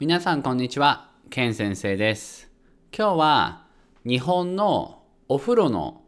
[0.00, 2.50] 皆さんこんにちは、ケン先生です。
[2.90, 3.66] 今日は
[4.06, 6.00] 日本のお風呂の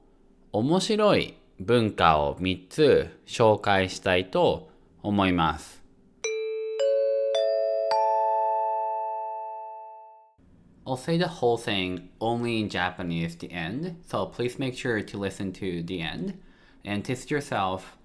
[0.51, 4.71] 面白い文化を3つ紹介したいと
[5.03, 5.83] 思います。
[10.87, 15.19] I'll say the whole thing only in Japanese at the end, so please make sure to
[15.19, 16.39] listen to the end
[16.87, 17.99] and test yourself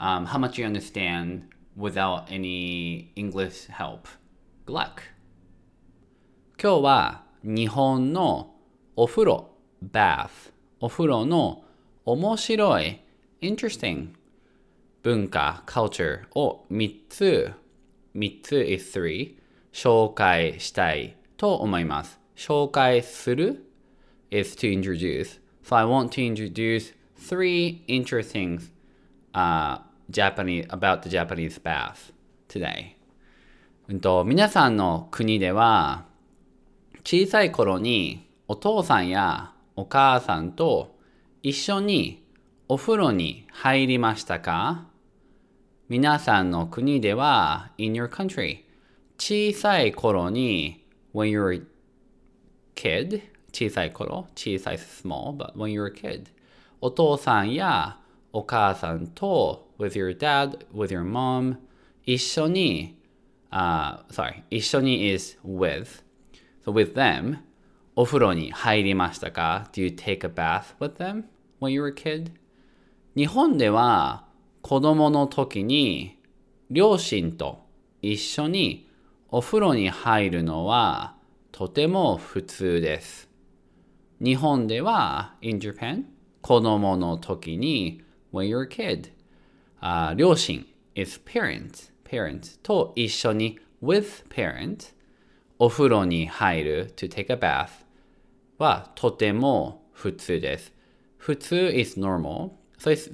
[0.00, 1.42] um, how much you understand
[1.76, 4.08] without any English help.
[4.66, 5.17] Good luck!
[6.60, 8.56] 今日は日本の
[8.96, 9.50] お風呂
[9.92, 10.50] bath
[10.80, 11.62] お風呂の
[12.04, 13.00] 面白い
[13.40, 14.08] interesting
[15.04, 17.52] 文化 culture を3つ
[18.16, 19.36] 3つ is 3
[19.72, 23.64] 紹介したいと思います紹介する
[24.32, 28.58] is to introduce so I want to introduce three interesting
[29.32, 29.78] uh,
[30.10, 32.12] Japanese about the Japanese bath
[32.48, 32.96] today
[34.24, 36.07] 皆さんの国では
[37.10, 40.94] 小さい頃にお父さんやお母さんと
[41.42, 42.22] 一緒に
[42.68, 44.84] お風呂に入りましたか
[45.88, 48.58] 皆さんの国では in your country
[49.16, 50.84] 小さい頃に
[51.14, 51.62] when you're a
[52.74, 53.22] kid
[53.54, 56.26] 小さい頃小さい small but when you're a kid
[56.82, 57.96] お父さんや
[58.34, 61.56] お母さんと with your dad with your mom
[62.04, 63.00] 一緒に、
[63.50, 66.06] uh, sorry 一緒に is with
[66.68, 67.38] So with them,
[67.96, 71.24] お風呂に入りましたか ?Do you take a bath with them
[71.60, 72.30] when you were a kid?
[73.16, 74.26] 日本では
[74.60, 76.18] 子供の時に
[76.68, 77.64] 両親と
[78.02, 78.86] 一緒に
[79.30, 81.16] お風呂に入るのは
[81.52, 83.30] とても普通です。
[84.20, 86.04] 日本では in Japan
[86.42, 89.10] 子供の時に when you're a kid、
[89.80, 94.97] あ両親 is parent, parent と一緒に with parent
[95.58, 97.68] お風呂に入る to take a bath
[98.58, 100.72] はとても普通です。
[101.16, 102.50] 普通 is normal.
[102.78, 103.12] So it's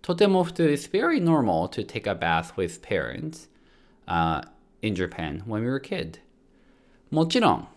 [0.00, 3.48] とても普通 is very normal to take a bath with parents、
[4.06, 4.42] uh,
[4.82, 6.20] in Japan when we were a kid.
[7.10, 7.68] もちろん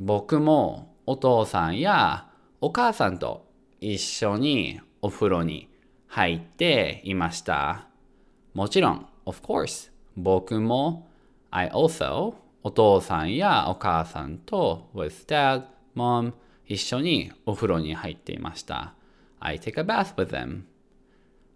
[0.00, 2.28] 僕もお父さんや
[2.60, 3.46] お母さんと
[3.80, 5.68] 一緒にお風呂に
[6.08, 7.86] 入っていました。
[8.54, 11.08] もちろん、of course、僕も
[11.50, 12.34] I also
[12.66, 16.32] お父さんやお母さんと with dad, mom
[16.66, 18.94] 一緒にお風呂に入っていました。
[19.38, 20.62] I take a bath with them.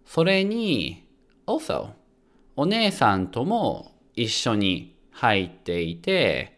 [0.05, 1.05] それに
[1.45, 1.89] also
[2.55, 6.57] お姉さんとも一緒に入っていて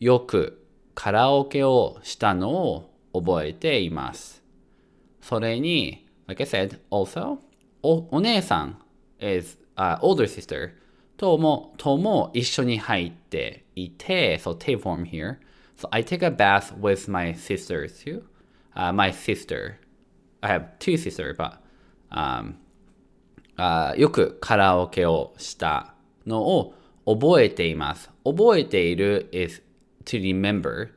[0.00, 4.42] よくカラオケをしたのを覚えています。
[5.20, 7.38] それに like I said also
[7.84, 8.82] おお姉さん
[9.20, 10.72] is、uh, older sister
[11.22, 15.36] ともとも一緒に入っていて so take form here
[15.76, 18.24] so I take a bath with my sisters too、
[18.74, 19.76] uh, my sister
[20.40, 21.58] I have two sisters but
[22.10, 22.54] um,
[23.56, 25.94] あよくカラオケをした
[26.26, 26.74] のを
[27.06, 28.10] 覚えています。
[28.24, 29.62] 覚えている is
[30.04, 30.88] to remember.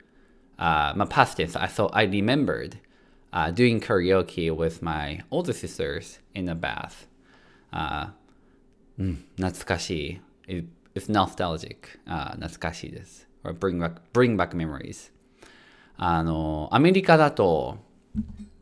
[0.57, 1.55] あまあ、past tense.
[1.61, 2.79] I- So I remembered、
[3.31, 7.07] uh, doing karaoke with my older sisters in a bath.
[7.69, 8.13] あ
[8.97, 10.53] うん、懐かしい。
[10.95, 11.99] It's nostalgic.
[12.05, 13.27] あ懐かしいです。
[13.43, 15.11] Or bring back, bring back memories.
[15.97, 17.77] あの、アメリカだと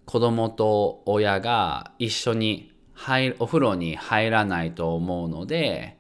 [0.06, 5.98] 子供と親が一緒に入お風呂に入らないと思うので、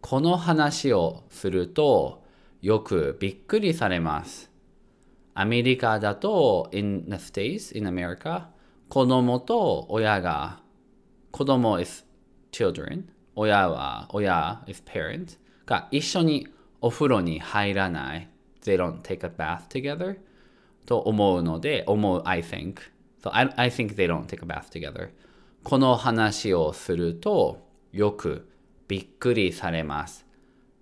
[0.00, 2.24] この話をすると
[2.62, 4.50] よくびっくりされます。
[5.34, 8.46] アメリカだと、in the States, in America,
[8.88, 10.60] 子供と親が、
[11.30, 12.04] 子供 is
[12.50, 13.04] children,
[13.34, 16.48] 親は、親 is parent が一緒に
[16.80, 18.28] お風呂に入らない。
[18.62, 20.18] They don't take a bath together
[20.86, 22.76] と思うので、思う、I think.
[23.22, 25.10] So I, I think they don't take a bath together.
[25.62, 28.48] この話をするとよく
[28.88, 30.26] びっくりされます。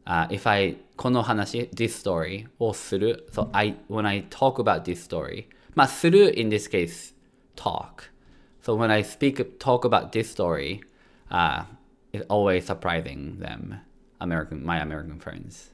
[0.08, 5.46] Uh, if I この話 this story をする so I when I talk about this story
[5.75, 7.14] まあする in this case
[7.55, 8.11] talk
[8.62, 10.81] so when I speak talk about this story
[11.28, 11.64] uh,
[12.12, 13.81] it's always surprising them
[14.20, 15.72] American my American friends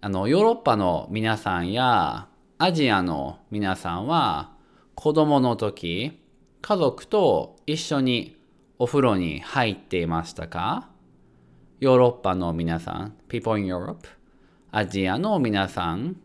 [0.00, 2.28] あのヨーロッパの皆さんや
[2.58, 4.52] アジアの皆さんは
[4.94, 6.20] 子供の時
[6.60, 8.36] 家族と一緒に
[8.78, 10.88] お風呂に入っていましたか
[11.80, 14.18] ヨーロッパの皆さん people in Europe
[14.70, 16.16] アジアの皆さん、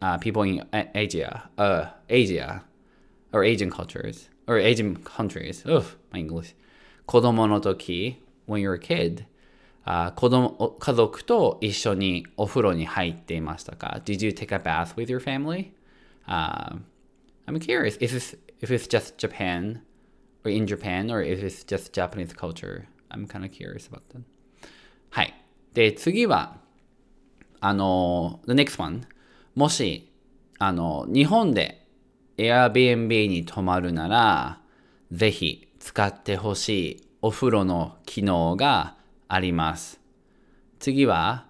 [0.00, 2.62] uh, people in Asia, uh, Asia,
[3.32, 6.54] or Asian cultures, or Asian countries, ugh, my English.
[7.06, 9.24] 子供の時、when you're a kid,
[9.84, 15.70] あ子供家族と一緒にお風呂に入っていましたか ?Did you take a bath with your family?、
[16.26, 16.80] Uh,
[17.46, 19.82] I'm curious if it's, if it's just Japan
[20.44, 22.88] or in Japan or if it's just Japanese culture.
[23.10, 24.22] I'm kind of curious about that.
[25.10, 25.34] はい。
[25.72, 26.58] で、次は、
[27.60, 29.02] あの、the next one.
[29.54, 30.12] もし、
[30.58, 31.86] あの、日本で
[32.36, 34.60] Airbnb に泊まるなら、
[35.12, 38.94] ぜひ使ってほしいお風呂の機能が
[39.26, 39.98] あります。
[40.78, 41.46] 次は、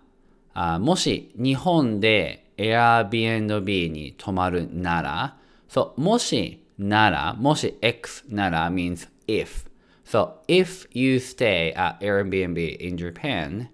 [0.54, 5.36] あもし日本で Airbnb に泊まるなら、
[5.68, 9.66] そう、もしなら、もし X なら means if.
[10.06, 13.68] So if you stay at Airbnb in Japan,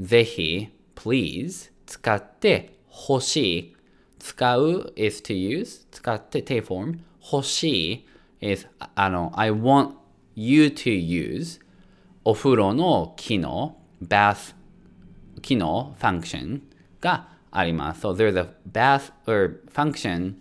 [0.00, 3.76] ぜひ、please 使ってほしい。
[4.18, 6.98] 使う is to use 使って定 form
[7.32, 8.06] 欲しい
[8.40, 8.66] is
[8.96, 9.92] あの I want
[10.35, 11.59] you to use
[12.23, 14.53] お風呂の機能 bath
[15.41, 16.61] 機能 function
[16.99, 18.01] があります。
[18.01, 20.35] So there's a bath or function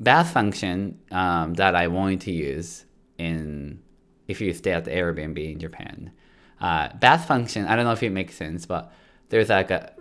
[0.00, 2.86] bath function um, that I want you to use
[3.18, 3.80] in
[4.28, 6.12] if you stay at the Airbnb in Japan.
[6.60, 8.92] Uh, bath function, I don't know if it makes sense, but
[9.30, 9.92] there's like a,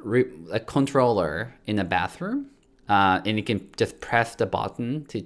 [0.51, 2.47] a controller in the bathroom,
[2.87, 5.25] uh, and you can just press the button to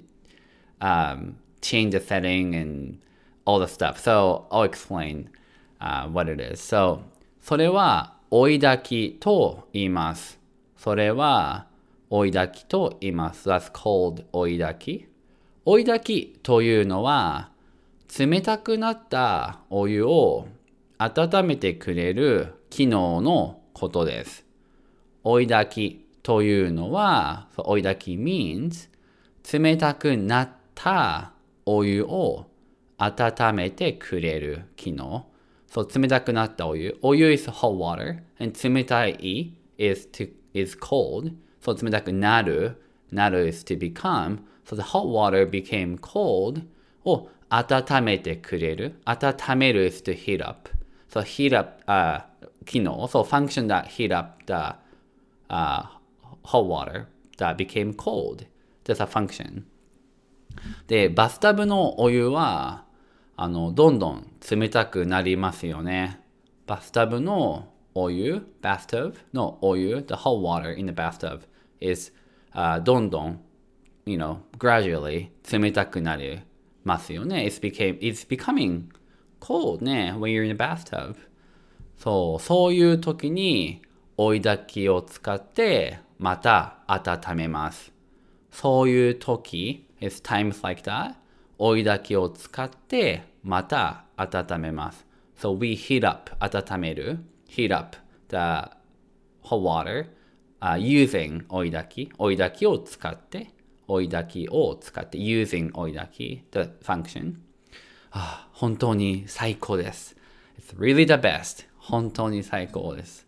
[0.80, 3.02] um, change the setting and
[3.51, 3.99] all the stuff.
[3.99, 5.31] So I'll explain
[5.81, 6.61] uh, what it is.
[6.61, 7.01] So
[7.41, 10.39] それは追い炊きと言います。
[10.77, 11.67] それは
[12.11, 13.49] 追い炊きと言います。
[13.49, 15.09] That's called 追い炊き。
[15.65, 17.51] 追い炊きというのは
[18.19, 20.49] 冷たくなったお湯を
[20.99, 24.45] 温めてくれる機能のことです。
[25.23, 28.89] 追い炊きというのは、追い炊き means
[29.59, 31.33] 冷たくなった
[31.65, 32.47] お湯を
[33.03, 35.27] 温めてくれる機能。
[35.67, 36.99] そう、冷たくなったお湯。
[37.01, 38.21] お湯 is hot water.
[38.39, 41.33] and 冷たい is, to, is cold.
[41.61, 42.77] そう、冷たくなる。
[43.11, 44.41] なる is to become.
[44.67, 46.63] So the hot water became cold
[47.05, 49.01] を温めてくれる。
[49.07, 50.69] 温める is to heat up.
[51.09, 52.25] So heat up、uh,
[52.67, 53.09] 機能。
[53.09, 54.77] So function that heat up the、
[55.49, 55.87] uh,
[56.45, 57.07] hot water
[57.39, 58.47] that became cold.
[58.85, 59.63] That's a function.
[60.87, 62.85] で、バスタブのお湯は、
[63.43, 66.21] あの、どんどん冷たくなりますよね。
[66.67, 71.41] バスタブのお湯、bathtub のお湯、the hot water in the bathtub
[71.81, 72.13] is、
[72.53, 73.41] uh, どんどん、
[74.05, 76.43] you know, gradually 冷たくなり
[76.85, 77.47] ますよね。
[77.47, 78.89] It's, became, it's becoming
[79.41, 81.17] cold ね、when you're in the bathtub.
[81.97, 83.81] そう、そういう時に
[84.19, 87.91] 追い焚きを使ってまた温めます。
[88.51, 91.15] そういう時、it's times like that
[91.57, 95.07] 追い焚きを使ってまた温めます。
[95.37, 97.97] So we heat up 温める heat up
[98.29, 100.07] the hot water、
[100.61, 103.51] uh, using 追い焚き追い焚きを使って
[103.87, 107.35] 追い焚きを使って using 追い焚き the function
[108.11, 110.17] あ本当に最高です。
[110.59, 113.27] It's really the best 本当に最高です。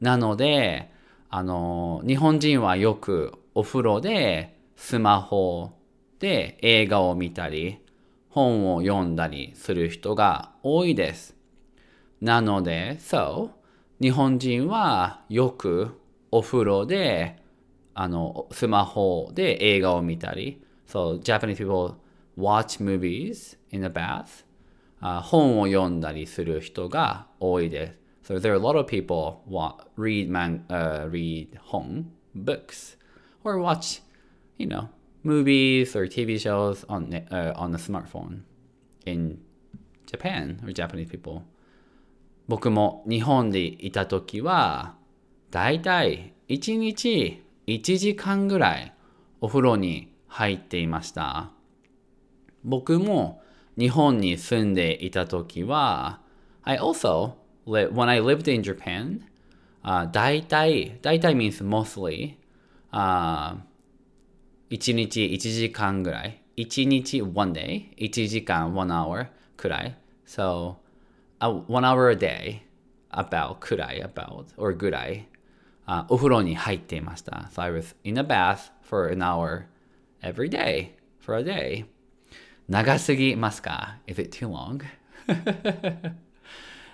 [0.00, 0.90] なので、
[1.30, 5.72] あの、日本人はよくお風呂でスマホ
[6.18, 7.78] で映画を見たり、
[8.32, 11.36] 本を読んだりする人が多いです。
[12.20, 13.50] なので、そ
[14.00, 16.00] う、日本人はよく
[16.30, 17.36] お風呂で、
[17.94, 21.94] あの、スマホで映画を見たり、そう、Japanese people
[22.38, 24.44] watch movies in the bath、
[25.02, 28.32] uh, 本を読んだりする人が多いです。
[28.34, 32.96] So there are a lot of people want, read, man, uh, read 本 books
[33.44, 34.00] or watch,
[34.56, 34.88] you know,
[35.24, 38.42] movies or TV shows on uh, on a smartphone
[39.06, 39.38] in
[40.06, 41.42] Japan or Japanese people
[42.48, 44.96] 僕も日本でいた時は
[45.50, 48.94] だいたい1日1時間ぐらい
[49.40, 51.50] お風呂に入っていました
[52.64, 53.42] 僕も
[53.78, 56.20] 日本に住んでいた時は
[56.64, 57.34] I also
[57.66, 59.20] when I lived in Japan、
[59.84, 62.36] uh, だいたいだいたい means mostly、
[62.92, 63.56] uh,
[64.71, 66.41] 1日1時間ぐらい。
[66.57, 69.97] 1日 one day。1時間 one hour くらい。
[70.25, 70.75] So,
[71.39, 72.61] uh, one hour a day
[73.11, 75.27] about くらい about or ぐらい、
[75.87, 77.49] uh, お風呂に入っていました。
[77.53, 79.65] So I was in a bath for an hour
[80.21, 81.85] every day for a day.
[82.67, 84.81] 長すぎますか Is it too long?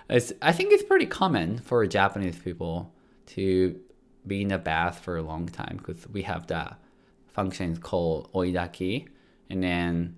[0.08, 2.92] it's, I think it's pretty common for Japanese people
[3.34, 3.80] to
[4.26, 6.78] be in a bath for a long time because we have that
[7.38, 9.06] function is called oidaki.
[9.50, 10.16] And then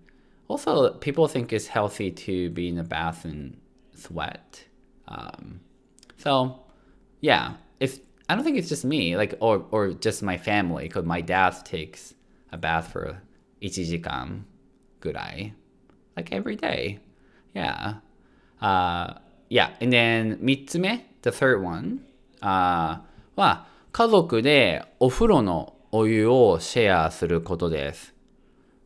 [0.48, 3.58] also people think it's healthy to be in a bath and
[3.94, 4.64] sweat.
[5.08, 5.60] Um,
[6.18, 6.58] So,
[7.20, 11.04] yeah, if I don't think it's just me, like or or just my family, because
[11.04, 12.14] my dad takes
[12.50, 13.22] a bath for
[13.60, 14.44] 1時間
[15.00, 15.54] ぐらい
[16.16, 16.98] like every day.
[17.54, 18.00] Yeah.
[18.60, 19.18] Uh,
[19.50, 19.70] yeah.
[19.80, 23.00] And then 3つ目 the third one、uh,
[23.36, 28.13] は家族でお風呂の お湯をシェアすることです。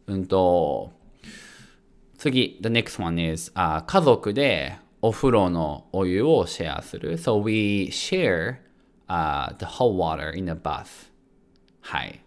[0.07, 0.91] うんと、
[2.17, 7.19] 次、the next one is、uh, 家族でお風呂のお湯をシェアする。
[7.19, 8.55] So we share、
[9.07, 11.11] uh, the hot water in the bath.
[11.81, 12.21] はい。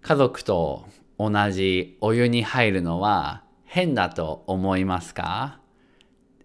[0.00, 0.84] 家族と
[1.16, 5.60] 同じお湯に入るのは変だと思いますか、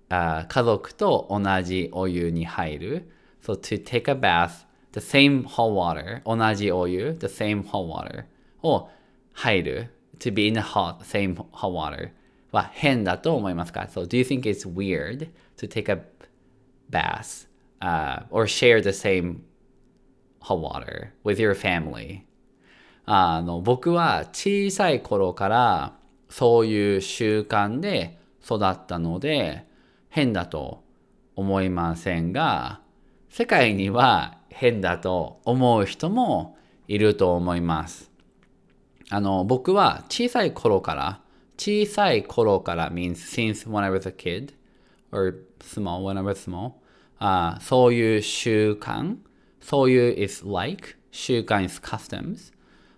[0.10, 3.12] uh, 家族と同じお湯に入る。
[3.42, 4.66] So to take a bath,
[4.98, 8.25] the same hot water, 同じお湯、the same hot water
[8.63, 8.89] を
[9.34, 9.98] 入る。
[10.20, 12.12] to be in the hot, same hot water
[12.51, 16.01] は変だと思いますか ?So do you think it's weird to take a
[16.89, 17.48] bath、
[17.82, 19.42] uh, or share the same
[20.42, 22.22] hot water with your family?
[23.06, 25.94] あの僕は小さい頃から
[26.30, 29.66] そういう習慣で育ったので
[30.10, 30.84] 変だと
[31.36, 32.82] 思いませんが
[33.30, 38.12] 世界には変だと思う人もいると思います。
[39.10, 41.22] あの僕は小さい頃から
[41.58, 44.54] 小さい頃から means since when I was a kid
[45.12, 46.74] or small when I was small、
[47.20, 49.18] uh, そういう習慣
[49.62, 52.52] そういう is like 習慣 is customs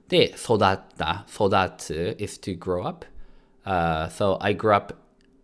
[0.07, 3.05] で育った育つ is to grow up、
[3.65, 4.95] uh, so I grew up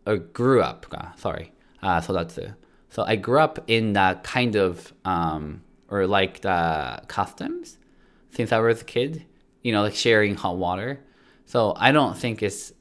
[0.06, 2.54] or grew up か sorry、uh, 育つ
[2.90, 7.79] so I grew up in that kind of um, or like the customs
[8.31, 9.27] since I was a kid
[9.63, 11.01] you know like sharing hot water
[11.47, 12.73] so I don't think it's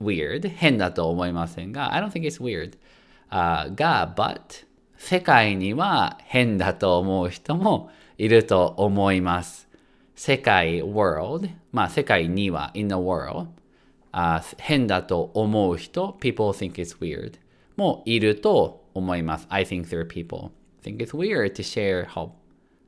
[0.00, 9.68] weird 変だと思いませんが I don't think it's weird、uh, が but 世界には変だと思う人もいると思います
[10.14, 17.34] 世界 world まあ世界には in the world、uh, 変だと思う人 people think it's weird
[17.76, 20.50] もいると思います I think there are people
[20.82, 22.32] think it's weird to share hot,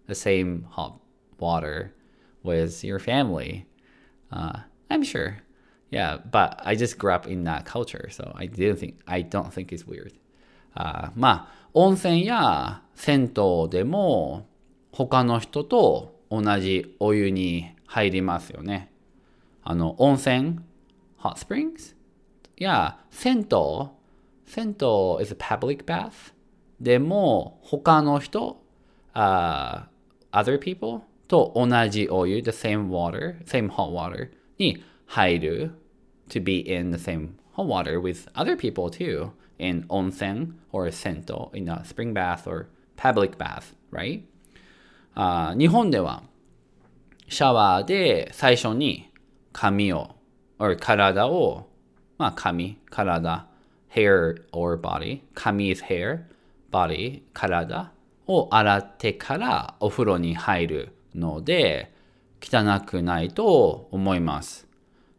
[0.06, 1.00] the same hot
[1.38, 1.94] water
[2.42, 3.66] with your family
[4.32, 5.38] uh, I'm sure
[5.90, 9.52] yeah but I just grew up in that culture so I didn't think I don't
[9.52, 14.46] think it's weird、uh, まあ温泉や銭湯でも
[14.92, 18.92] 他の人と同じお湯に入りますよね。
[19.62, 20.61] あの、温泉
[21.20, 21.96] hot springs?
[22.56, 23.88] いや、銭湯
[24.46, 26.32] 銭湯 is a public bath
[26.81, 28.62] でも他の人、
[29.13, 29.83] uh,
[30.31, 35.71] other people と同じお湯 the same water, same hot water に入る
[36.29, 41.50] to be in the same hot water with other people too in onsen or 銭湯
[41.53, 44.21] in a spring bath or public bath, right?
[45.15, 46.24] あ日本では
[47.27, 49.12] シャワーで最初に
[49.51, 50.15] 髪を
[50.59, 51.69] or 体を
[52.17, 53.48] まあ髪、体
[53.93, 56.25] hair or body 髪 is hair,
[56.71, 57.91] body 体
[58.27, 61.91] を洗ってからお風呂に入るので
[62.41, 64.67] 汚くないと思います。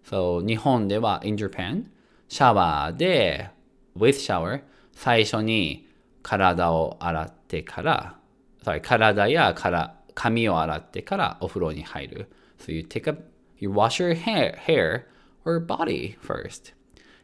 [0.05, 1.87] So 日本では in Japan
[2.29, 3.51] シャワーで
[3.97, 5.89] with shower 最初に
[6.23, 8.17] 体を洗ってから
[8.63, 12.29] sorry 体やから髪を洗ってからお風呂に入る。
[12.59, 13.17] So you take a,
[13.59, 15.07] you wash your hair, hair
[15.45, 16.75] or body first.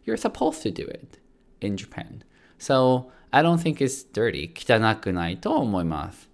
[0.06, 1.18] You're supposed to do it
[1.60, 2.22] in Japan.
[2.58, 4.50] So I don't think it's dirty.
[4.54, 6.30] 汚くないと思います。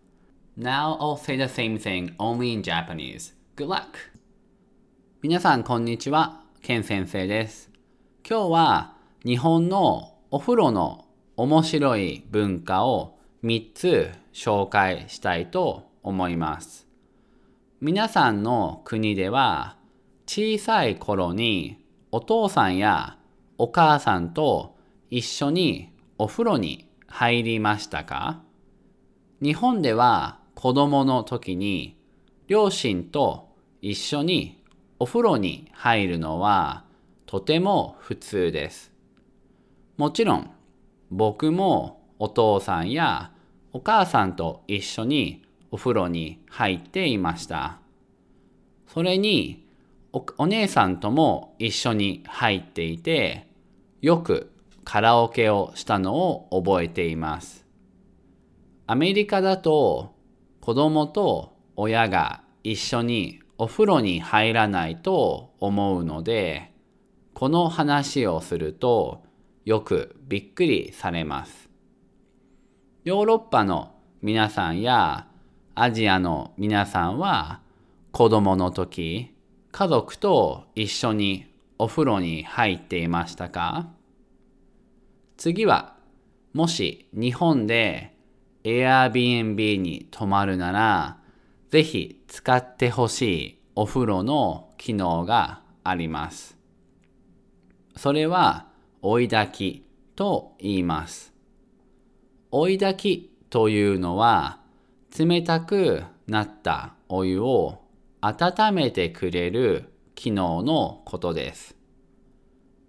[0.57, 3.35] Now I'll say the same thing only in Japanese.
[3.57, 3.87] Good luck!
[5.21, 6.45] 皆さんこんにちは。
[6.63, 7.73] ケン先生です。
[8.25, 8.95] 今日は
[9.25, 11.07] 日本のお風呂の
[11.37, 16.87] 面白い文化を3つ紹介したいと思います。
[17.81, 19.77] 皆さんの国では
[20.29, 23.19] 小さい頃にお父さんや
[23.59, 24.77] お母さんと
[25.11, 28.41] 一緒にお風呂に入りましたか？
[29.43, 31.95] 日本では子供の時に
[32.49, 33.51] 両親と
[33.83, 34.65] 一緒に
[34.99, 36.85] お風呂に入るのは
[37.27, 38.91] とても普通です。
[39.99, 40.51] もちろん
[41.11, 43.31] 僕もお父さんや
[43.75, 47.79] お母さんと一緒にお風呂に入っていました。
[48.89, 49.69] それに
[50.39, 53.47] お姉さんとも一緒に入っていて、
[54.01, 54.51] よく
[54.85, 57.67] カラオケをしたのを覚えています。
[58.87, 60.15] アメリカだと
[60.61, 66.73] 子供と親が一緒にお風呂に入らないと思うので、
[67.35, 69.23] この話をすると
[69.65, 71.71] よくびっくりされます。
[73.05, 75.27] ヨーロッパの皆さんや
[75.75, 77.61] アジアの皆さんは
[78.11, 79.35] 子供の時、
[79.71, 81.47] 家族と一緒に
[81.79, 83.89] お風呂に入っていましたか？
[85.37, 85.97] 次は、
[86.53, 88.15] もし日本で
[88.65, 91.19] Airbnb に泊まるなら、
[91.71, 96.57] ぜひ使ってほしいお風呂の機能があります。
[97.97, 98.67] それは
[99.01, 101.33] 追い炊きと言います。
[102.51, 104.61] 追い炊きというのは
[105.19, 107.83] 冷たくなったお湯を
[108.21, 111.75] 温めてくれる機能のことです。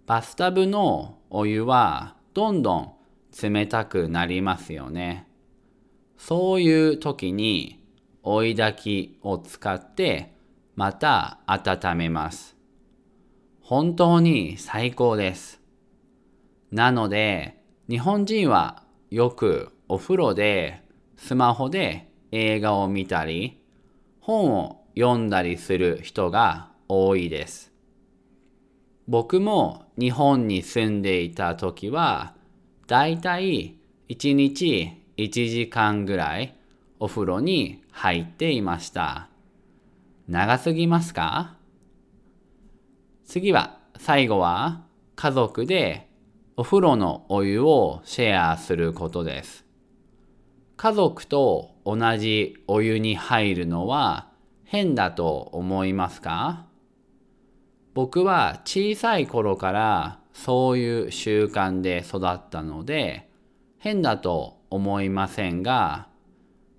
[0.06, 2.92] バスタブのお湯はどんどん
[3.40, 5.28] 冷たくなりますよね。
[6.18, 7.80] そういう時に
[8.24, 10.34] 追い炊きを使って
[10.74, 12.56] また温めます。
[13.60, 15.60] 本当に最高です。
[16.72, 20.82] なので日本人はよくお風呂で
[21.16, 23.62] スマホで映画を見たり
[24.18, 27.73] 本を読んだりする人が多いです。
[29.06, 32.34] 僕も日本に住んでいた時は
[32.86, 33.76] だいたい
[34.08, 36.54] 1日1時間ぐらい
[36.98, 39.28] お風呂に入っていました。
[40.26, 41.56] 長すぎますか？
[43.26, 44.82] 次は最後は
[45.16, 46.08] 家族で
[46.56, 49.64] お風呂のお湯をシェアすることです。
[50.76, 54.30] 家族と同じお湯に入るのは
[54.64, 56.64] 変だと思いますか？
[57.94, 63.30] 僕は小さい頃からそういう習慣で育ったので
[63.78, 66.08] 変だと思いませんが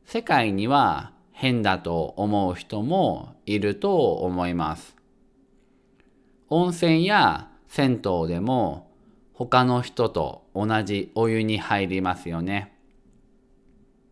[0.04, 4.96] 世界には変だと思う人もいると思います。
[6.50, 8.92] 温泉や銭湯でも
[9.34, 12.78] 他の人と同じお湯に入りますよね。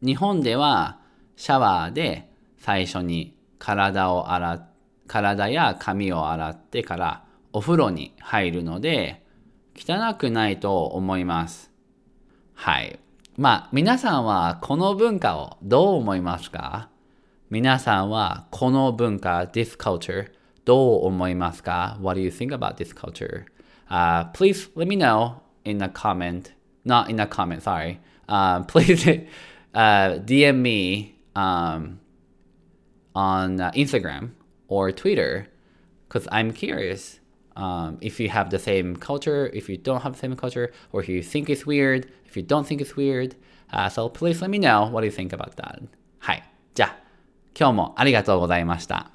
[0.02, 1.00] 日本では
[1.36, 4.73] シャワーで最初に体を洗って
[5.08, 9.24] 体や髪を洗ってからお風呂に入るので
[9.76, 11.72] 汚くないと思います。
[12.54, 13.00] はい。
[13.38, 16.90] まあ皆さんはこの文化をどう思いますか
[17.50, 20.32] 皆さんはこの文化、this culture
[20.66, 23.46] どう思いますか ?What do you think about this culture?、
[23.90, 25.36] Uh, please let me know
[25.66, 26.52] in a comment.
[26.86, 28.00] Not in a comment, sorry.
[28.28, 29.28] Uh, please
[29.74, 32.00] uh, DM me um,
[33.14, 34.32] on Instagram
[34.69, 35.49] or Twitter
[36.09, 37.21] because I'm curious
[37.57, 41.03] um, if you have the same culture, if you don't have the same culture, or
[41.03, 43.35] if you think it's weird, if you don't think it's weird.
[43.73, 45.83] Uh, so please let me know what you think about that.
[46.21, 46.43] はい。
[46.75, 46.97] じゃあ、
[47.59, 49.12] 今日もありがとうございました。